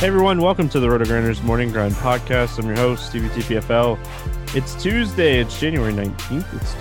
[0.00, 2.58] Hey everyone, welcome to the RotoGrinders Morning Grind Podcast.
[2.58, 3.98] I'm your host, Stevie TPFL.
[4.56, 6.72] It's Tuesday, it's January 19th, it's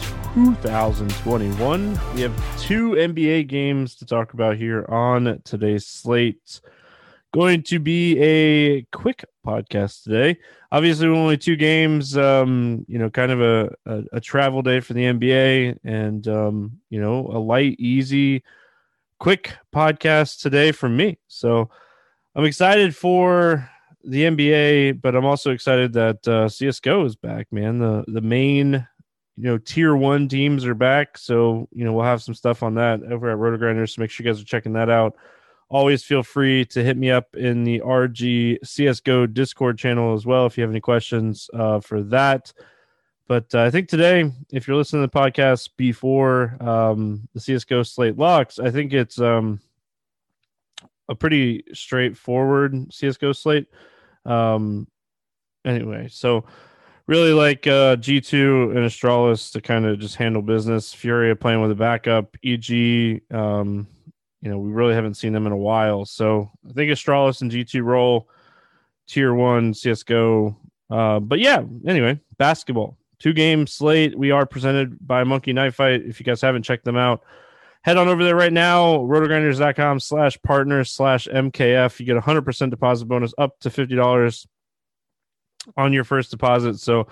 [0.63, 1.99] 2021.
[2.15, 6.61] We have two NBA games to talk about here on today's slate.
[7.33, 10.39] Going to be a quick podcast today.
[10.71, 14.93] Obviously, only two games, um, you know, kind of a, a, a travel day for
[14.93, 18.43] the NBA and, um, you know, a light, easy,
[19.19, 21.19] quick podcast today from me.
[21.27, 21.69] So,
[22.35, 23.69] I'm excited for
[24.03, 27.79] the NBA, but I'm also excited that uh, CS:GO is back, man.
[27.79, 28.87] The the main,
[29.37, 32.75] you know, tier one teams are back, so you know we'll have some stuff on
[32.75, 33.95] that over at RotoGrinders.
[33.95, 35.15] So make sure you guys are checking that out.
[35.69, 40.45] Always feel free to hit me up in the RG CS:GO Discord channel as well
[40.45, 42.53] if you have any questions uh, for that.
[43.27, 47.83] But uh, I think today, if you're listening to the podcast before um, the CS:GO
[47.83, 49.59] slate locks, I think it's um,
[51.09, 53.67] a pretty straightforward CS:GO slate.
[54.25, 54.87] Um,
[55.65, 56.45] anyway, so
[57.07, 60.93] really like uh, G2 and Astralis to kind of just handle business.
[60.93, 62.37] Furia playing with a backup.
[62.43, 63.87] EG, um,
[64.41, 66.05] you know, we really haven't seen them in a while.
[66.05, 68.29] So I think Astralis and G2 roll
[69.07, 70.55] tier one CS:GO.
[70.89, 74.17] Uh, but yeah, anyway, basketball two game slate.
[74.17, 76.01] We are presented by Monkey Knife Fight.
[76.05, 77.23] If you guys haven't checked them out,
[77.83, 82.69] head on over there right now rotogrinders.com slash partners slash mkf you get a 100%
[82.69, 84.47] deposit bonus up to $50
[85.75, 86.79] on your first deposit.
[86.79, 87.07] So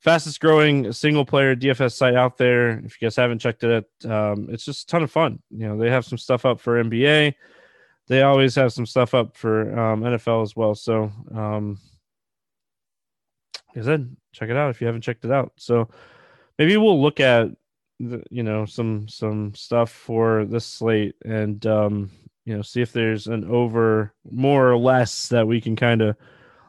[0.00, 2.78] fastest growing single player dfs site out there.
[2.80, 5.42] If you guys haven't checked it out um, it's just a ton of fun.
[5.50, 7.34] You know they have some stuff up for nba
[8.08, 10.74] they always have some stuff up for um, nfl as well.
[10.74, 11.78] So um,
[13.74, 15.52] like i said check it out if you haven't checked it out.
[15.56, 15.88] So
[16.58, 17.48] maybe we'll look at
[17.98, 22.10] the, you know some some stuff for this slate and um
[22.44, 26.16] you know see if there's an over more or less that we can kind of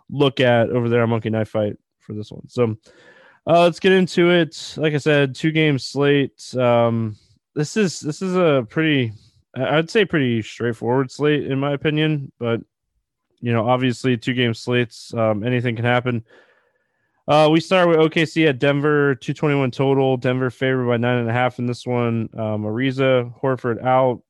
[0.10, 2.48] look at over there on monkey knife fight for this one.
[2.48, 2.78] So
[3.46, 4.76] uh let's get into it.
[4.78, 6.56] Like i said two game slate.
[6.56, 7.18] Um
[7.58, 9.12] this is this is a pretty
[9.56, 12.62] i'd say pretty straightforward slate in my opinion but
[13.42, 16.24] you know obviously two game slates um anything can happen
[17.28, 20.18] uh, we start with OKC at Denver, 221 total.
[20.18, 22.30] Denver favored by nine and a half in this one.
[22.34, 24.22] Um, Ariza, Horford out.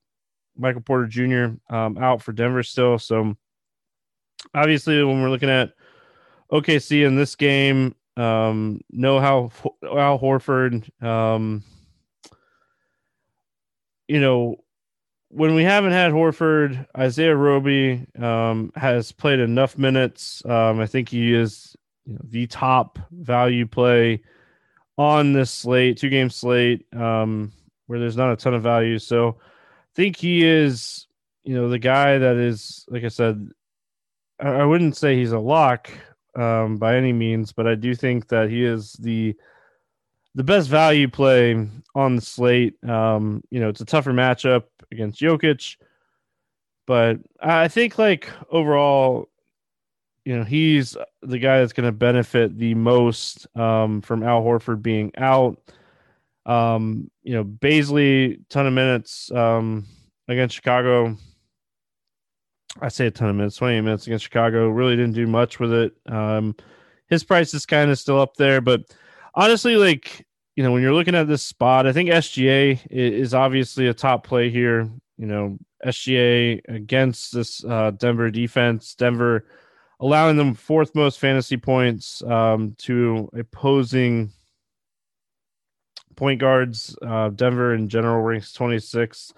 [0.56, 1.74] Michael Porter Jr.
[1.74, 2.98] Um, out for Denver still.
[2.98, 3.36] So
[4.54, 5.72] obviously, when we're looking at
[6.52, 9.52] OKC in this game, um, know how
[9.84, 11.62] Al Horford, um,
[14.08, 14.56] you know,
[15.28, 20.42] when we haven't had Horford, Isaiah Roby um, has played enough minutes.
[20.44, 21.76] Um, I think he is
[22.08, 24.22] you know, the top value play
[24.96, 27.52] on this slate, two game slate, um,
[27.86, 28.98] where there's not a ton of value.
[28.98, 31.06] So I think he is,
[31.44, 33.50] you know, the guy that is, like I said,
[34.40, 35.90] I, I wouldn't say he's a lock
[36.34, 39.36] um, by any means, but I do think that he is the
[40.34, 42.82] the best value play on the slate.
[42.84, 45.76] Um, you know, it's a tougher matchup against Jokic,
[46.86, 49.28] but I think like overall,
[50.28, 54.82] you know, he's the guy that's going to benefit the most um, from Al Horford
[54.82, 55.58] being out.
[56.44, 59.86] Um, you know, Bazley, ton of minutes um,
[60.28, 61.16] against Chicago.
[62.78, 64.68] I say a ton of minutes, 20 minutes against Chicago.
[64.68, 65.94] Really didn't do much with it.
[66.04, 66.54] Um,
[67.06, 68.82] his price is kind of still up there, but
[69.34, 70.26] honestly, like,
[70.56, 74.26] you know, when you're looking at this spot, I think SGA is obviously a top
[74.26, 74.90] play here.
[75.16, 78.94] You know, SGA against this uh, Denver defense.
[78.94, 79.46] Denver
[80.00, 84.32] allowing them fourth most fantasy points um, to opposing
[86.16, 86.96] point guards.
[87.02, 89.32] Uh, Denver in general ranks 26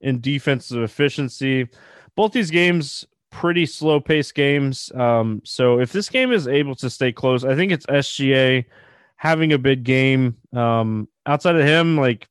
[0.00, 1.68] in defensive efficiency.
[2.16, 4.92] Both these games pretty slow paced games.
[4.94, 8.64] Um, so if this game is able to stay close, I think it's SGA
[9.16, 10.36] having a big game.
[10.52, 12.28] Um, outside of him, like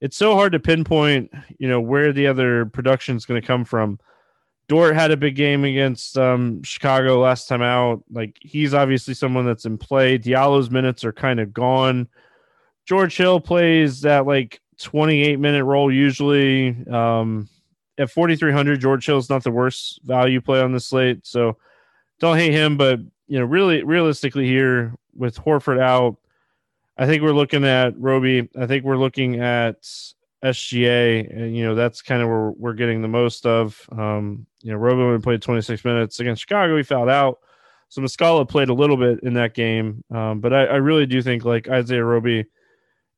[0.00, 3.64] it's so hard to pinpoint, you know, where the other production is going to come
[3.64, 3.98] from.
[4.68, 8.04] Dort had a big game against um, Chicago last time out.
[8.10, 10.18] Like he's obviously someone that's in play.
[10.18, 12.06] Diallo's minutes are kind of gone.
[12.84, 16.76] George Hill plays that like 28 minute role usually.
[16.86, 17.48] Um,
[17.96, 21.26] at 4,300, George Hill's not the worst value play on the slate.
[21.26, 21.56] So
[22.20, 26.16] don't hate him, but you know, really realistically here with Horford out,
[26.96, 28.48] I think we're looking at Roby.
[28.58, 29.88] I think we're looking at
[30.44, 33.80] SGA, and you know that's kind of where we're getting the most of.
[33.92, 36.76] Um, you know, Roby only played 26 minutes against Chicago.
[36.76, 37.38] He fouled out.
[37.88, 41.22] So Muscala played a little bit in that game, um, but I, I, really do
[41.22, 42.44] think like Isaiah Roby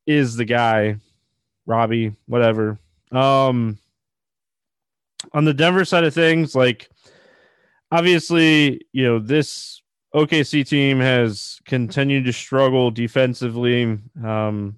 [0.06, 0.96] is the guy,
[1.66, 2.78] Robbie, whatever.
[3.10, 3.78] Um,
[5.32, 6.88] on the Denver side of things, like
[7.90, 9.82] obviously, you know, this
[10.14, 13.98] OKC team has continued to struggle defensively.
[14.24, 14.76] Um,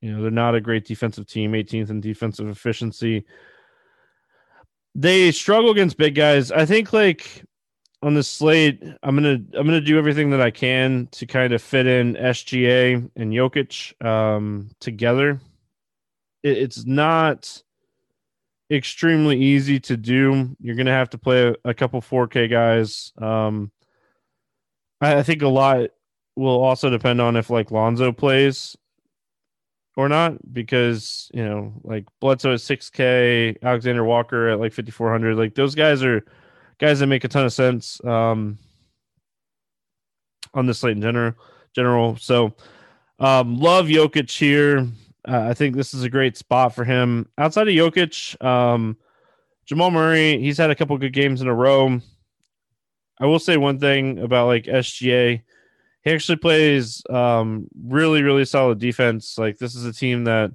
[0.00, 3.24] you know, they're not a great defensive team, 18th in defensive efficiency.
[4.94, 6.50] They struggle against big guys.
[6.52, 7.44] I think like
[8.02, 11.62] on the slate, I'm gonna I'm gonna do everything that I can to kind of
[11.62, 15.40] fit in SGA and Jokic um, together.
[16.42, 17.62] It, it's not
[18.70, 20.56] extremely easy to do.
[20.60, 23.12] You're gonna have to play a, a couple 4K guys.
[23.18, 23.72] Um,
[25.00, 25.90] I, I think a lot
[26.36, 28.76] will also depend on if like Lonzo plays
[29.98, 35.36] or not, because you know, like Bledsoe at 6K, Alexander Walker at like 5400.
[35.36, 36.24] Like those guys are
[36.78, 38.58] guys that make a ton of sense um,
[40.54, 41.34] on the slate in general.
[41.74, 42.54] General, so
[43.18, 44.86] um, love Jokic here.
[45.26, 47.28] Uh, I think this is a great spot for him.
[47.36, 48.96] Outside of Jokic, um,
[49.66, 52.00] Jamal Murray, he's had a couple good games in a row.
[53.20, 55.42] I will say one thing about like SGA.
[56.08, 59.36] He actually plays um, really, really solid defense.
[59.36, 60.50] Like this is a team that,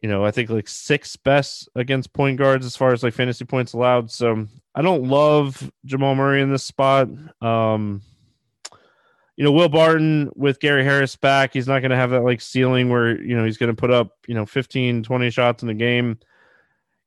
[0.00, 3.44] you know, I think like sixth best against point guards as far as like fantasy
[3.44, 4.10] points allowed.
[4.10, 7.08] So I don't love Jamal Murray in this spot.
[7.40, 8.02] Um,
[9.36, 12.40] you know, Will Barton with Gary Harris back, he's not going to have that like
[12.40, 15.68] ceiling where, you know, he's going to put up, you know, 15, 20 shots in
[15.68, 16.18] a game.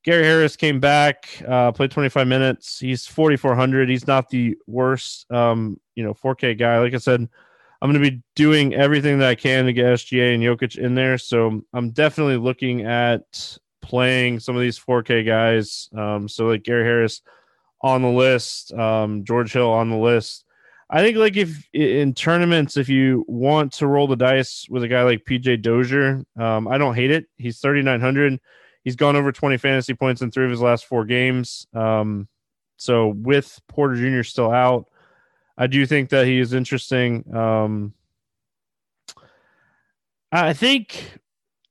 [0.06, 2.80] Gary Harris came back, uh, played 25 minutes.
[2.80, 3.90] He's 4,400.
[3.90, 6.80] He's not the worst, um, you know, 4K guy.
[6.80, 7.28] Like I said,
[7.82, 10.96] I'm going to be doing everything that I can to get SGA and Jokic in
[10.96, 11.18] there.
[11.18, 15.90] So I'm definitely looking at playing some of these 4K guys.
[15.96, 17.22] Um, so like Gary Harris
[17.82, 20.46] on the list, um, George Hill on the list.
[20.90, 24.88] I think like if in tournaments, if you want to roll the dice with a
[24.88, 27.26] guy like PJ Dozier, um, I don't hate it.
[27.38, 28.40] He's 3,900.
[28.84, 31.68] He's gone over 20 fantasy points in three of his last four games.
[31.74, 32.28] Um,
[32.78, 34.24] so with Porter Jr.
[34.24, 34.88] still out,
[35.58, 37.24] I do think that he is interesting.
[37.36, 37.94] Um,
[40.32, 41.20] I think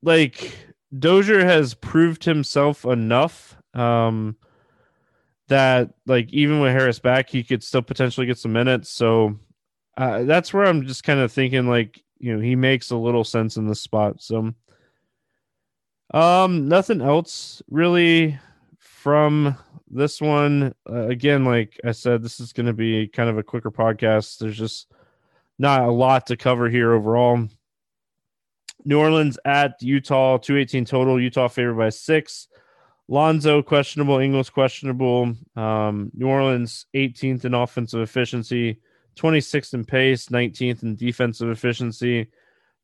[0.01, 0.55] like
[0.97, 3.57] Dozier has proved himself enough.
[3.73, 4.37] Um,
[5.47, 8.89] that like even with Harris back, he could still potentially get some minutes.
[8.89, 9.37] So
[9.97, 13.23] uh, that's where I'm just kind of thinking like you know he makes a little
[13.23, 14.21] sense in this spot.
[14.21, 14.53] So
[16.13, 18.39] um, nothing else really
[18.77, 19.57] from
[19.93, 20.73] this one.
[20.89, 24.39] Uh, again, like I said, this is going to be kind of a quicker podcast.
[24.39, 24.91] There's just
[25.59, 27.47] not a lot to cover here overall.
[28.85, 31.21] New Orleans at Utah, 218 total.
[31.21, 32.47] Utah favored by six.
[33.07, 35.35] Lonzo questionable, Ingles questionable.
[35.55, 38.79] Um, New Orleans 18th in offensive efficiency,
[39.15, 42.29] 26th in pace, 19th in defensive efficiency.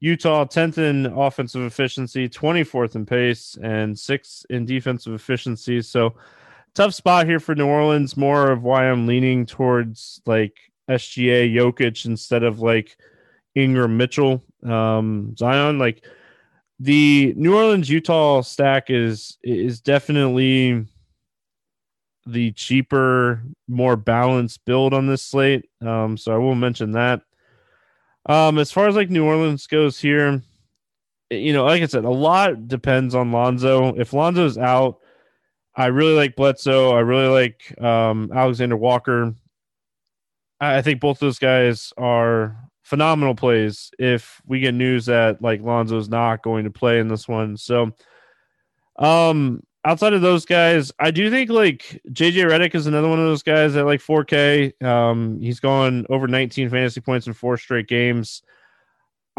[0.02, 5.82] Utah 10th in offensive efficiency, 24th in pace, and 6th in defensive efficiency.
[5.82, 6.16] So
[6.74, 8.18] tough spot here for New Orleans.
[8.18, 10.54] More of why I'm leaning towards like
[10.90, 12.98] SGA Jokic instead of like
[13.56, 15.80] Ingram Mitchell um, Zion.
[15.80, 16.04] Like
[16.80, 20.86] the New Orleans Utah stack is is definitely
[22.26, 25.70] the cheaper, more balanced build on this slate.
[25.82, 27.22] Um, so I will mention that.
[28.26, 30.42] Um, as far as like New Orleans goes here,
[31.32, 33.96] you know, like I said, a lot depends on Lonzo.
[33.96, 35.00] If Lonzo's out,
[35.80, 36.92] I really like Bledsoe.
[36.92, 39.34] I really like um, Alexander Walker.
[40.60, 46.10] I think both those guys are phenomenal plays if we get news that like Lonzo's
[46.10, 47.56] not going to play in this one.
[47.56, 47.92] So
[48.98, 53.26] um outside of those guys, I do think like JJ Redick is another one of
[53.26, 54.84] those guys at like 4K.
[54.84, 58.42] Um he's gone over 19 fantasy points in four straight games.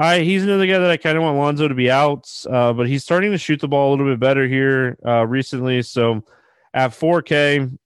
[0.01, 2.89] I he's another guy that I kind of want Lonzo to be out, uh, but
[2.89, 5.83] he's starting to shoot the ball a little bit better here uh, recently.
[5.83, 6.25] So
[6.73, 7.79] at 4K,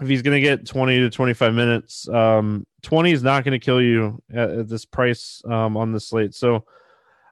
[0.00, 3.62] if he's going to get 20 to 25 minutes, um, 20 is not going to
[3.62, 6.34] kill you at, at this price um, on the slate.
[6.34, 6.64] So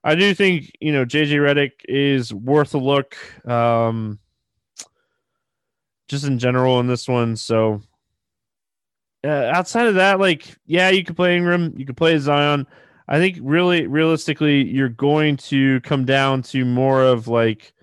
[0.03, 3.17] I do think, you know, JJ Redick is worth a look
[3.49, 4.19] um,
[6.09, 7.37] just in general in this one.
[7.37, 7.81] So
[9.25, 12.67] uh, outside of that, like, yeah, you could play Ingram, you could play Zion.
[13.07, 17.75] I think really, realistically, you're going to come down to more of like,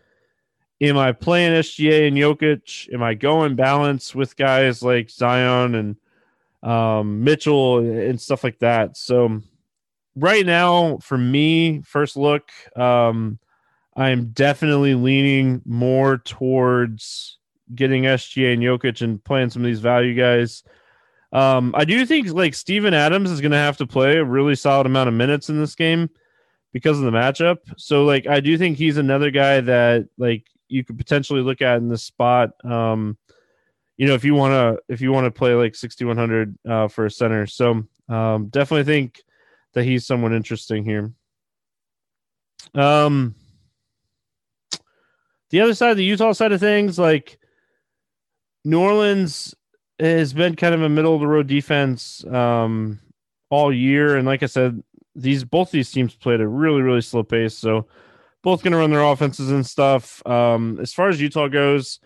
[0.82, 2.92] am I playing SGA and Jokic?
[2.94, 5.96] Am I going balance with guys like Zion and
[6.64, 8.98] um, Mitchell and stuff like that?
[8.98, 9.42] So
[10.16, 13.38] right now, for me, first look, um,
[13.96, 17.38] I'm definitely leaning more towards
[17.76, 20.64] getting SGA and Jokic and playing some of these value guys.
[21.32, 24.56] Um, I do think like Steven Adams is going to have to play a really
[24.56, 26.10] solid amount of minutes in this game
[26.74, 27.58] because of the matchup.
[27.78, 31.78] So like I do think he's another guy that like you could potentially look at
[31.78, 32.52] in this spot.
[32.66, 33.18] Um,
[33.98, 37.06] you know, if you want to, if you want to play like 6,100 uh, for
[37.06, 37.46] a center.
[37.46, 39.22] So um, definitely think
[39.74, 41.12] that he's someone interesting here.
[42.74, 43.36] Um,
[45.50, 47.38] the other side, the Utah side of things, like
[48.64, 49.54] New Orleans
[50.02, 53.00] has been kind of a middle of the road defense um,
[53.50, 54.82] all year, and like I said,
[55.16, 57.58] these both these teams played a really really slow pace.
[57.58, 57.88] So
[58.42, 60.26] both going to run their offenses and stuff.
[60.26, 62.00] Um, as far as Utah goes,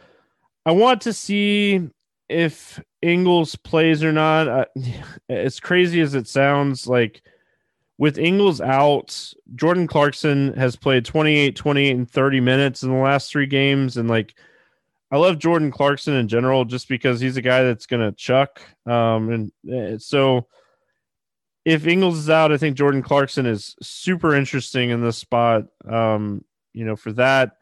[0.66, 1.90] I want to see
[2.28, 4.70] if Ingles plays or not.
[5.30, 7.22] As crazy as it sounds, like
[7.98, 13.32] with Ingles out, Jordan Clarkson has played 28, 28, and 30 minutes in the last
[13.32, 13.98] three games.
[13.98, 14.36] And like,
[15.15, 18.62] I love Jordan Clarkson in general just because he's a guy that's going to chuck.
[18.86, 20.48] Um, and uh, so
[21.63, 25.67] if Ingles is out, I think Jordan Clarkson is super interesting in this spot.
[25.89, 26.43] Um,
[26.74, 27.53] you know, for that.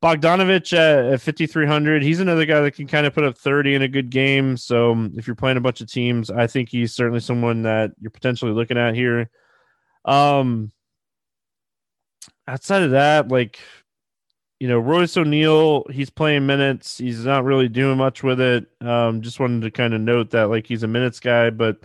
[0.00, 2.04] Bogdanovich at, at 5,300.
[2.04, 4.56] He's another guy that can kind of put up 30 in a good game.
[4.56, 8.12] So if you're playing a bunch of teams, I think he's certainly someone that you're
[8.12, 9.30] potentially looking at here.
[10.04, 10.70] Um,
[12.46, 13.58] outside of that, like,
[14.60, 16.98] you know, Royce O'Neale, he's playing minutes.
[16.98, 18.66] He's not really doing much with it.
[18.80, 21.78] Um, just wanted to kind of note that, like, he's a minutes guy, but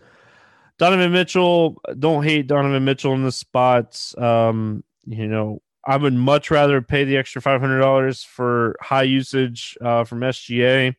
[0.77, 4.17] Donovan Mitchell, don't hate Donovan Mitchell in the spots.
[4.17, 9.03] Um, you know, I would much rather pay the extra five hundred dollars for high
[9.03, 10.95] usage uh, from SGA,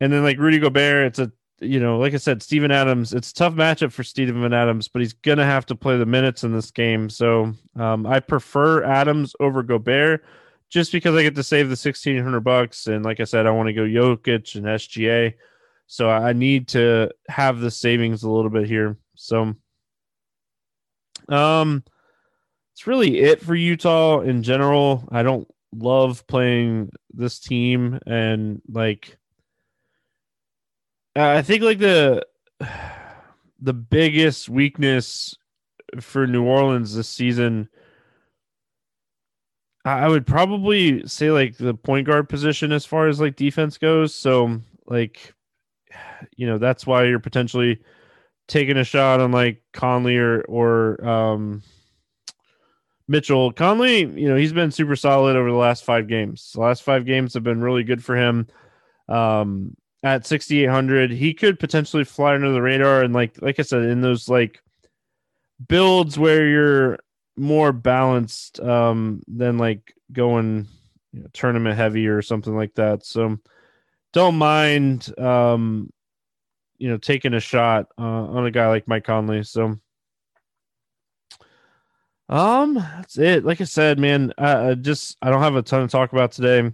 [0.00, 3.12] and then like Rudy Gobert, it's a you know, like I said, Steven Adams.
[3.12, 6.44] It's a tough matchup for Steven Adams, but he's gonna have to play the minutes
[6.44, 7.10] in this game.
[7.10, 10.24] So um, I prefer Adams over Gobert,
[10.68, 13.50] just because I get to save the sixteen hundred bucks, and like I said, I
[13.50, 15.34] want to go Jokic and SGA.
[15.86, 18.98] So I need to have the savings a little bit here.
[19.14, 19.54] So
[21.28, 21.82] um
[22.72, 25.08] it's really it for Utah in general.
[25.10, 29.18] I don't love playing this team and like
[31.16, 32.26] I think like the
[33.60, 35.34] the biggest weakness
[36.00, 37.68] for New Orleans this season
[39.84, 44.14] I would probably say like the point guard position as far as like defense goes.
[44.14, 45.34] So like
[46.36, 47.80] you know that's why you're potentially
[48.48, 51.62] taking a shot on like Conley or or um,
[53.06, 53.52] Mitchell.
[53.52, 56.52] Conley, you know, he's been super solid over the last five games.
[56.54, 58.46] The last five games have been really good for him.
[59.08, 63.84] Um, at 6800, he could potentially fly under the radar and like like I said
[63.84, 64.62] in those like
[65.66, 66.98] builds where you're
[67.38, 70.66] more balanced um than like going
[71.12, 73.04] you know, tournament heavy or something like that.
[73.04, 73.38] So
[74.12, 75.90] don't mind um
[76.78, 79.42] you know taking a shot uh, on a guy like Mike Conley.
[79.42, 79.78] So
[82.28, 83.44] Um, that's it.
[83.44, 86.32] Like I said, man, I, I just I don't have a ton to talk about
[86.32, 86.70] today.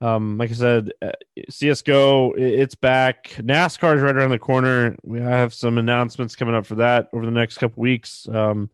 [0.00, 1.12] Um, like I said, uh,
[1.48, 3.28] CS:GO it's back.
[3.38, 4.96] NASCAR is right around the corner.
[5.04, 8.26] We have some announcements coming up for that over the next couple weeks.
[8.28, 8.70] Um,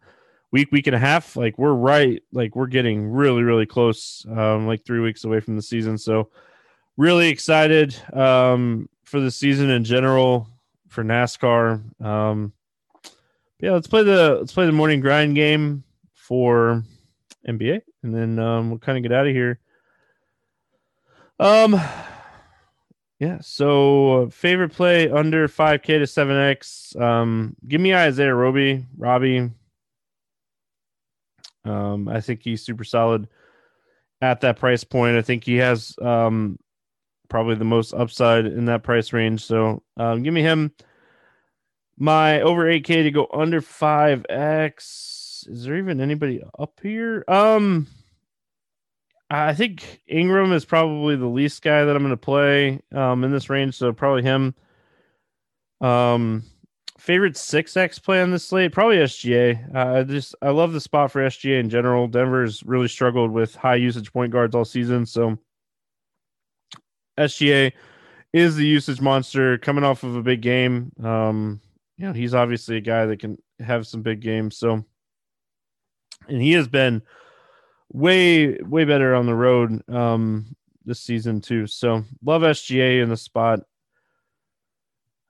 [0.50, 1.36] week, week and a half.
[1.36, 4.24] Like we're right, like we're getting really, really close.
[4.30, 5.98] Um, like three weeks away from the season.
[5.98, 6.30] So
[6.96, 10.48] really excited um for the season in general
[10.88, 12.02] for NASCAR.
[12.04, 12.52] Um,
[13.60, 16.82] yeah, let's play the let's play the morning grind game for
[17.48, 19.60] NBA, and then um, we'll kind of get out of here.
[21.38, 21.80] Um,
[23.18, 23.38] yeah.
[23.40, 26.94] So favorite play under five K to seven X.
[26.96, 29.50] Um, give me Isaiah Roby, Robbie.
[31.68, 33.28] Um, I think he's super solid
[34.20, 35.16] at that price point.
[35.16, 36.58] I think he has um
[37.28, 39.44] probably the most upside in that price range.
[39.44, 40.72] So um, give me him.
[41.98, 45.48] My over 8K to go under 5X.
[45.48, 47.24] Is there even anybody up here?
[47.26, 47.86] Um,
[49.30, 53.32] I think Ingram is probably the least guy that I'm going to play um, in
[53.32, 54.54] this range, so probably him.
[55.80, 56.44] Um,
[57.06, 59.74] favorite 6x play on this slate probably SGA.
[59.74, 62.08] Uh, I just I love the spot for SGA in general.
[62.08, 65.38] Denver's really struggled with high usage point guards all season, so
[67.16, 67.72] SGA
[68.32, 70.92] is the usage monster coming off of a big game.
[71.02, 71.60] Um,
[71.96, 74.58] you know, he's obviously a guy that can have some big games.
[74.58, 74.84] So,
[76.28, 77.02] and he has been
[77.92, 81.68] way way better on the road um this season too.
[81.68, 83.60] So love SGA in the spot.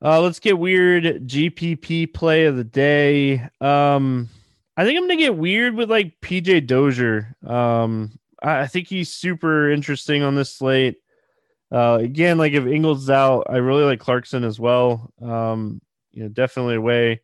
[0.03, 3.49] Uh let's get weird GPP play of the day.
[3.61, 4.29] Um
[4.77, 7.35] I think I'm gonna get weird with like PJ Dozier.
[7.47, 10.97] Um I, I think he's super interesting on this slate.
[11.73, 15.13] Uh again, like if Ingles out, I really like Clarkson as well.
[15.23, 15.81] Um,
[16.13, 17.21] you know, definitely a way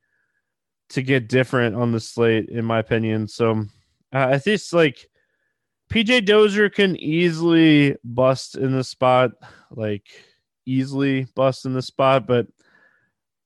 [0.91, 3.27] to get different on the slate, in my opinion.
[3.27, 3.65] So
[4.13, 5.09] uh, I think like
[5.91, 9.33] PJ Dozier can easily bust in the spot,
[9.71, 10.05] like
[10.67, 12.47] easily bust in the spot, but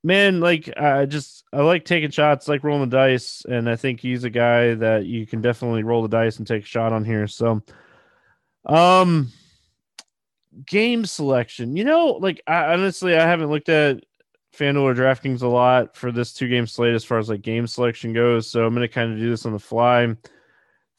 [0.06, 4.00] man, like I just I like taking shots, like rolling the dice, and I think
[4.00, 7.04] he's a guy that you can definitely roll the dice and take a shot on
[7.04, 7.26] here.
[7.26, 7.60] So,
[8.64, 9.32] um,
[10.64, 14.04] game selection, you know, like I honestly I haven't looked at
[14.56, 17.66] FanDuel or DraftKings a lot for this two game slate as far as like game
[17.66, 20.14] selection goes, so I'm gonna kind of do this on the fly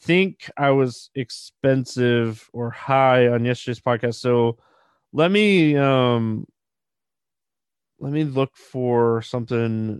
[0.02, 4.15] think I was expensive or high on yesterday's podcast.
[4.15, 4.58] So
[5.13, 6.46] let me um
[7.99, 9.99] let me look for something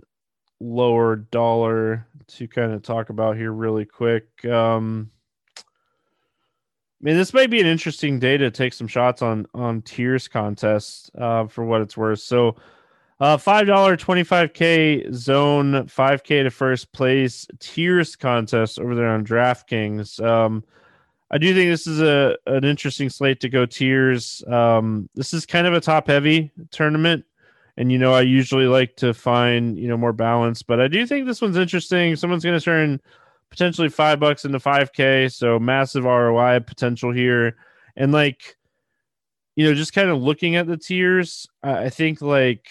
[0.60, 4.44] lower dollar to kind of talk about here really quick.
[4.44, 5.10] Um
[7.00, 10.26] I mean, this might be an interesting day to take some shots on on tiers
[10.26, 12.18] contest uh, for what it's worth.
[12.18, 12.56] So,
[13.20, 18.96] uh, five dollar twenty five k zone, five k to first place tiers contest over
[18.96, 20.20] there on DraftKings.
[20.24, 20.64] Um,
[21.30, 24.42] I do think this is a an interesting slate to go tiers.
[24.48, 27.24] Um, this is kind of a top heavy tournament,
[27.78, 31.06] and you know I usually like to find you know more balance, but I do
[31.06, 32.16] think this one's interesting.
[32.16, 33.00] Someone's going to turn
[33.50, 37.56] potentially five bucks into five k, so massive ROI potential here,
[37.96, 38.56] and like
[39.54, 42.66] you know just kind of looking at the tiers, I think like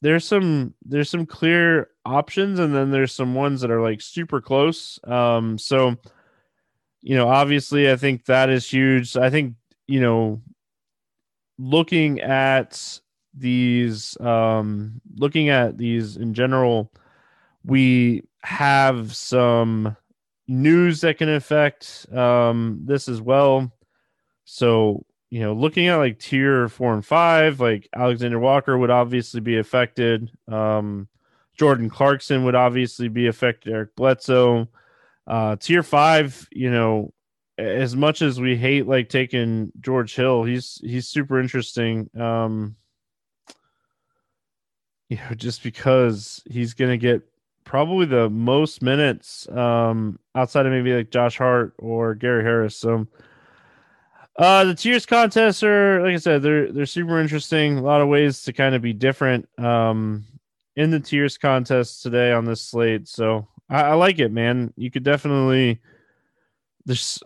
[0.00, 4.40] there's some there's some clear options and then there's some ones that are like super
[4.40, 4.98] close.
[5.04, 5.96] Um so
[7.02, 9.18] you know obviously i think that is huge.
[9.18, 9.54] I think
[9.86, 10.40] you know
[11.58, 13.00] looking at
[13.34, 16.92] these um looking at these in general
[17.64, 19.96] we have some
[20.48, 23.70] news that can affect um this as well
[24.44, 29.40] so you know, looking at like tier four and five, like Alexander Walker would obviously
[29.40, 30.30] be affected.
[30.48, 31.08] Um,
[31.56, 33.72] Jordan Clarkson would obviously be affected.
[33.72, 34.68] Eric Bledsoe.
[35.26, 37.12] Uh, tier five, you know,
[37.56, 42.10] as much as we hate like taking George Hill, he's he's super interesting.
[42.18, 42.74] Um,
[45.10, 47.20] you know, just because he's gonna get
[47.64, 52.76] probably the most minutes um outside of maybe like Josh Hart or Gary Harris.
[52.76, 53.06] So
[54.40, 57.76] uh, the tiers contests are, like I said, they're they're super interesting.
[57.76, 60.24] A lot of ways to kind of be different um,
[60.76, 63.06] in the tiers contest today on this slate.
[63.06, 64.72] So I, I like it, man.
[64.76, 65.80] You could definitely.
[66.86, 67.22] There's,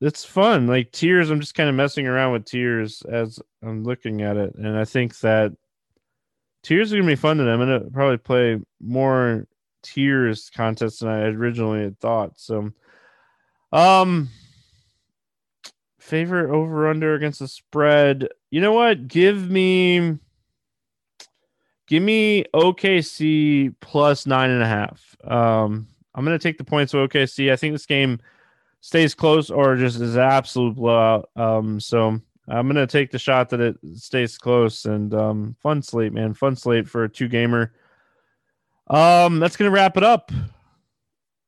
[0.00, 0.66] it's fun.
[0.66, 4.54] Like tiers, I'm just kind of messing around with tiers as I'm looking at it,
[4.54, 5.52] and I think that
[6.64, 7.36] tiers are gonna be fun.
[7.36, 7.50] today.
[7.50, 9.46] I'm gonna probably play more
[9.82, 12.32] tiers contests than I originally had thought.
[12.36, 12.72] So,
[13.72, 14.30] um
[16.04, 18.28] favorite over under against the spread.
[18.50, 19.08] You know what?
[19.08, 20.18] Give me
[21.86, 25.16] give me OKC plus nine and a half.
[25.24, 27.50] Um, I'm to take the points with OKC.
[27.50, 28.20] I think this game
[28.80, 31.30] stays close or just is absolute blowout.
[31.36, 36.12] Um, so I'm to take the shot that it stays close and um, fun slate,
[36.12, 36.34] man.
[36.34, 37.72] Fun slate for a two gamer.
[38.88, 40.30] Um, that's to wrap it up.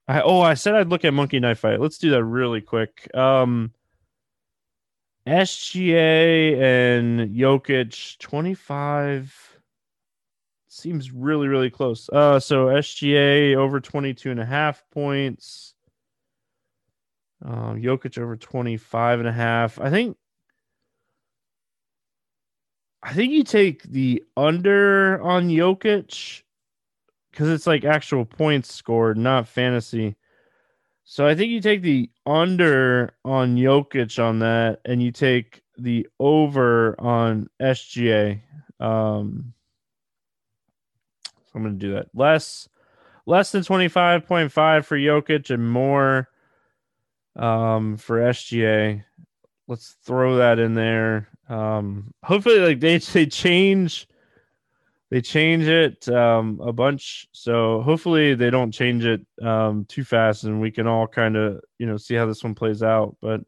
[0.08, 1.80] I, oh, I said I'd look at Monkey Knife Fight.
[1.80, 3.14] Let's do that really quick.
[3.14, 3.72] Um,
[5.26, 9.58] SGA and Jokic 25
[10.68, 12.08] seems really really close.
[12.10, 15.74] Uh so SGA over 22 and a half points.
[17.44, 19.80] Um Jokic over 25 and a half.
[19.80, 20.16] I think
[23.06, 26.42] I think you take the under on Jokic
[27.32, 30.16] cuz it's like actual points scored, not fantasy.
[31.04, 36.08] So I think you take the under on Jokic on that, and you take the
[36.18, 38.42] over on SGA.
[38.80, 39.54] Um,
[41.24, 42.08] so I'm going to do that.
[42.12, 42.68] Less,
[43.24, 46.28] less than 25.5 for Jokic and more
[47.36, 49.04] um, for SGA.
[49.68, 51.28] Let's throw that in there.
[51.48, 54.08] Um, hopefully, like they they change
[55.10, 57.28] they change it um, a bunch.
[57.32, 61.60] So hopefully they don't change it um, too fast, and we can all kind of
[61.78, 63.16] you know see how this one plays out.
[63.20, 63.42] But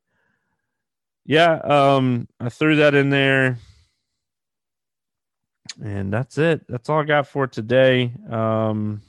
[1.25, 3.59] yeah, um, I threw that in there,
[5.83, 6.67] and that's it.
[6.69, 8.13] That's all I got for today.
[8.31, 9.03] Um,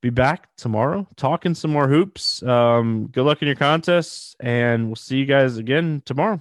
[0.00, 2.40] be back tomorrow talking some more hoops.
[2.44, 6.40] Um, good luck in your contests, and we'll see you guys again tomorrow.